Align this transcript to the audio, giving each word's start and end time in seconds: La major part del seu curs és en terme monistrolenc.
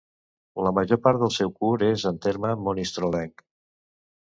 La 0.67 0.71
major 0.77 0.99
part 1.03 1.19
del 1.23 1.33
seu 1.35 1.51
curs 1.59 1.85
és 1.89 2.07
en 2.13 2.19
terme 2.25 2.57
monistrolenc. 2.71 3.47